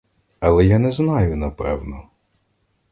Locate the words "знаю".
1.01-1.37